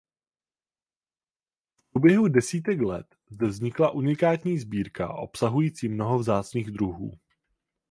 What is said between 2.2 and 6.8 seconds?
desítek let zde vznikla unikátní sbírka obsahující mnoho vzácných